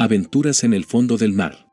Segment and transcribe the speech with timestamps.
[0.00, 1.66] Aventuras en el fondo del mar.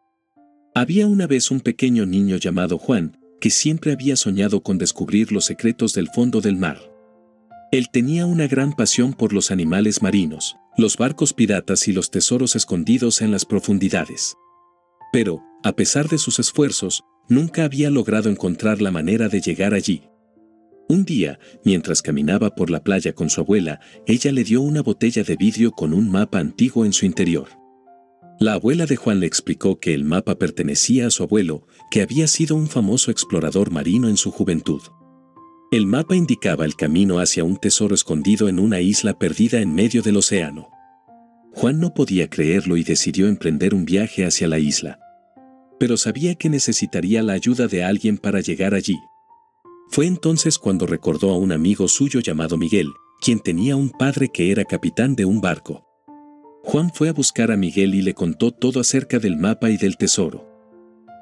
[0.74, 5.46] Había una vez un pequeño niño llamado Juan, que siempre había soñado con descubrir los
[5.46, 6.80] secretos del fondo del mar.
[7.72, 12.56] Él tenía una gran pasión por los animales marinos, los barcos piratas y los tesoros
[12.56, 14.34] escondidos en las profundidades.
[15.14, 20.02] Pero, a pesar de sus esfuerzos, nunca había logrado encontrar la manera de llegar allí.
[20.90, 25.24] Un día, mientras caminaba por la playa con su abuela, ella le dio una botella
[25.24, 27.65] de vidrio con un mapa antiguo en su interior.
[28.40, 32.28] La abuela de Juan le explicó que el mapa pertenecía a su abuelo, que había
[32.28, 34.82] sido un famoso explorador marino en su juventud.
[35.72, 40.02] El mapa indicaba el camino hacia un tesoro escondido en una isla perdida en medio
[40.02, 40.70] del océano.
[41.54, 45.00] Juan no podía creerlo y decidió emprender un viaje hacia la isla.
[45.80, 48.98] Pero sabía que necesitaría la ayuda de alguien para llegar allí.
[49.90, 52.90] Fue entonces cuando recordó a un amigo suyo llamado Miguel,
[53.22, 55.85] quien tenía un padre que era capitán de un barco.
[56.66, 59.98] Juan fue a buscar a Miguel y le contó todo acerca del mapa y del
[59.98, 60.50] tesoro.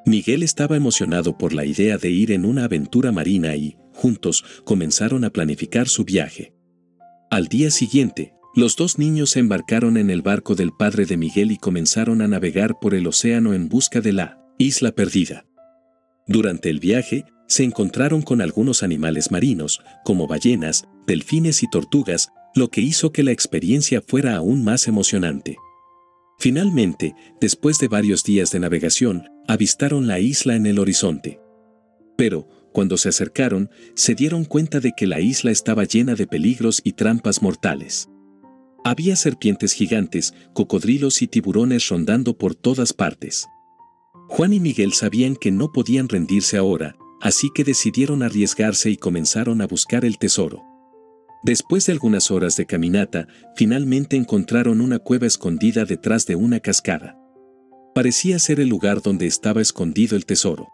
[0.05, 5.25] Miguel estaba emocionado por la idea de ir en una aventura marina y, juntos, comenzaron
[5.25, 6.53] a planificar su viaje.
[7.30, 11.52] Al día siguiente, los dos niños se embarcaron en el barco del padre de Miguel
[11.52, 15.45] y comenzaron a navegar por el océano en busca de la isla perdida.
[16.25, 22.70] Durante el viaje, se encontraron con algunos animales marinos, como ballenas, delfines y tortugas, lo
[22.70, 25.58] que hizo que la experiencia fuera aún más emocionante.
[26.38, 31.40] Finalmente, después de varios días de navegación, avistaron la isla en el horizonte.
[32.18, 36.81] Pero, cuando se acercaron, se dieron cuenta de que la isla estaba llena de peligros
[36.84, 38.09] y trampas mortales.
[38.84, 43.48] Había serpientes gigantes, cocodrilos y tiburones rondando por todas partes.
[44.28, 49.62] Juan y Miguel sabían que no podían rendirse ahora, así que decidieron arriesgarse y comenzaron
[49.62, 50.72] a buscar el tesoro.
[51.44, 57.17] Después de algunas horas de caminata, finalmente encontraron una cueva escondida detrás de una cascada.
[57.94, 60.69] Parecía ser el lugar donde estaba escondido el tesoro.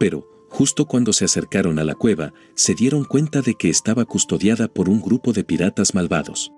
[0.00, 4.66] Pero, justo cuando se acercaron a la cueva, se dieron cuenta de que estaba custodiada
[4.66, 6.50] por un grupo de piratas malvados.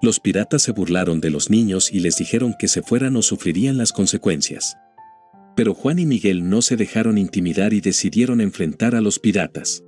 [0.00, 3.76] Los piratas se burlaron de los niños y les dijeron que se fueran o sufrirían
[3.76, 4.76] las consecuencias.
[5.56, 9.84] Pero Juan y Miguel no se dejaron intimidar y decidieron enfrentar a los piratas.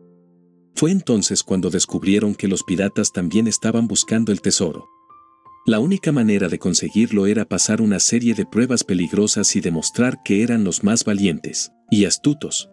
[0.74, 4.88] Fue entonces cuando descubrieron que los piratas también estaban buscando el tesoro.
[5.66, 10.42] La única manera de conseguirlo era pasar una serie de pruebas peligrosas y demostrar que
[10.42, 12.68] eran los más valientes y astutos.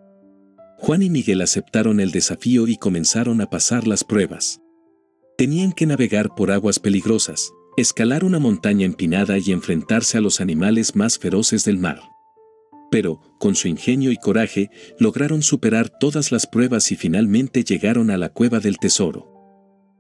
[0.80, 4.60] Juan y Miguel aceptaron el desafío y comenzaron a pasar las pruebas.
[5.38, 10.96] Tenían que navegar por aguas peligrosas, escalar una montaña empinada y enfrentarse a los animales
[10.96, 12.11] más feroces del mar
[12.92, 14.70] pero, con su ingenio y coraje,
[15.00, 19.32] lograron superar todas las pruebas y finalmente llegaron a la cueva del tesoro.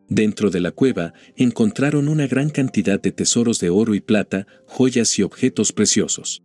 [0.09, 5.18] Dentro de la cueva encontraron una gran cantidad de tesoros de oro y plata, joyas
[5.18, 6.44] y objetos preciosos.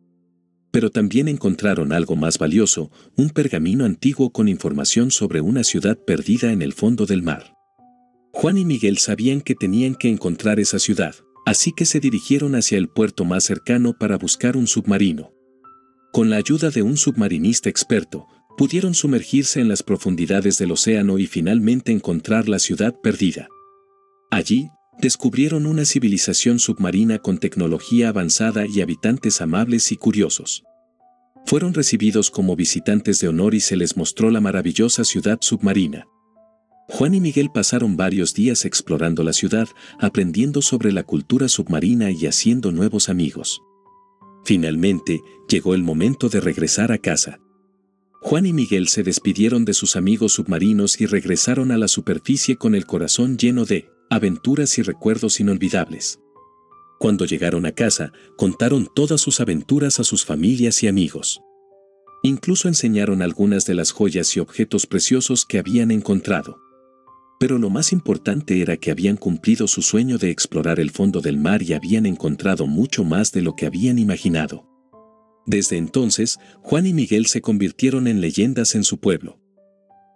[0.70, 6.52] Pero también encontraron algo más valioso, un pergamino antiguo con información sobre una ciudad perdida
[6.52, 7.54] en el fondo del mar.
[8.32, 12.78] Juan y Miguel sabían que tenían que encontrar esa ciudad, así que se dirigieron hacia
[12.78, 15.35] el puerto más cercano para buscar un submarino.
[16.16, 21.26] Con la ayuda de un submarinista experto, pudieron sumergirse en las profundidades del océano y
[21.26, 23.48] finalmente encontrar la ciudad perdida.
[24.30, 30.62] Allí, descubrieron una civilización submarina con tecnología avanzada y habitantes amables y curiosos.
[31.44, 36.06] Fueron recibidos como visitantes de honor y se les mostró la maravillosa ciudad submarina.
[36.88, 39.68] Juan y Miguel pasaron varios días explorando la ciudad,
[40.00, 43.60] aprendiendo sobre la cultura submarina y haciendo nuevos amigos.
[44.46, 47.40] Finalmente, llegó el momento de regresar a casa.
[48.20, 52.76] Juan y Miguel se despidieron de sus amigos submarinos y regresaron a la superficie con
[52.76, 56.20] el corazón lleno de aventuras y recuerdos inolvidables.
[57.00, 61.40] Cuando llegaron a casa, contaron todas sus aventuras a sus familias y amigos.
[62.22, 66.60] Incluso enseñaron algunas de las joyas y objetos preciosos que habían encontrado.
[67.38, 71.36] Pero lo más importante era que habían cumplido su sueño de explorar el fondo del
[71.36, 74.66] mar y habían encontrado mucho más de lo que habían imaginado.
[75.46, 79.38] Desde entonces, Juan y Miguel se convirtieron en leyendas en su pueblo.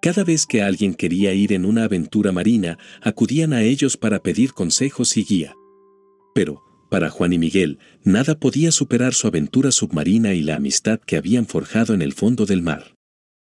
[0.03, 4.55] Cada vez que alguien quería ir en una aventura marina, acudían a ellos para pedir
[4.55, 5.55] consejos y guía.
[6.35, 11.17] Pero, para Juan y Miguel, nada podía superar su aventura submarina y la amistad que
[11.17, 12.97] habían forjado en el fondo del mar.